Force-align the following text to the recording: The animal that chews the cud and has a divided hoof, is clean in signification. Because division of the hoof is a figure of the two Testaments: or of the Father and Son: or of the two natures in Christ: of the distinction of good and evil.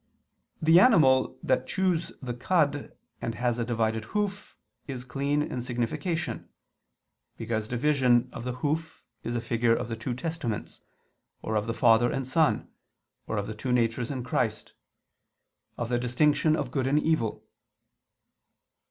The 0.59 0.79
animal 0.79 1.37
that 1.43 1.67
chews 1.67 2.11
the 2.23 2.33
cud 2.33 2.91
and 3.21 3.35
has 3.35 3.59
a 3.59 3.63
divided 3.63 4.05
hoof, 4.17 4.57
is 4.87 5.03
clean 5.03 5.43
in 5.43 5.61
signification. 5.61 6.49
Because 7.37 7.67
division 7.67 8.27
of 8.33 8.43
the 8.43 8.51
hoof 8.65 9.03
is 9.21 9.35
a 9.35 9.41
figure 9.41 9.75
of 9.75 9.89
the 9.89 9.95
two 9.95 10.15
Testaments: 10.15 10.81
or 11.43 11.55
of 11.55 11.67
the 11.67 11.73
Father 11.75 12.11
and 12.11 12.27
Son: 12.27 12.67
or 13.27 13.37
of 13.37 13.45
the 13.45 13.53
two 13.53 13.71
natures 13.71 14.09
in 14.09 14.23
Christ: 14.23 14.73
of 15.77 15.89
the 15.89 15.99
distinction 15.99 16.55
of 16.55 16.71
good 16.71 16.87
and 16.87 16.97
evil. 16.99 17.45